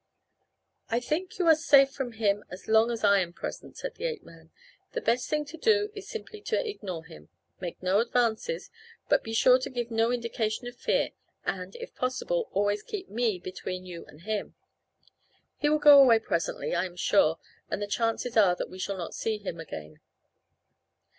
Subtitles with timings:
[0.89, 4.05] "I think you are safe from him as long as I am present," said the
[4.05, 4.49] ape man.
[4.93, 7.29] "The best thing to do is simply to ignore him.
[7.59, 8.71] Make no advances,
[9.09, 11.11] but be sure to give no indication of fear
[11.45, 14.55] and, if possible always keep me between you and him.
[15.59, 17.37] He will go away presently I am sure
[17.69, 19.99] and the chances are that we shall not see him again."